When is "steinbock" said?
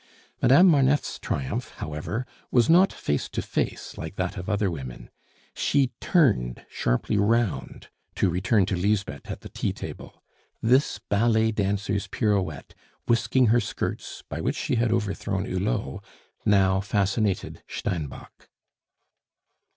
17.67-18.49